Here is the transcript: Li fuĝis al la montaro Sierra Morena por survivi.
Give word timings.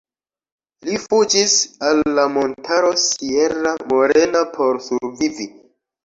Li 0.87 0.95
fuĝis 1.01 1.51
al 1.89 1.99
la 2.19 2.23
montaro 2.37 2.89
Sierra 3.01 3.73
Morena 3.91 4.41
por 4.55 4.81
survivi. 4.87 5.47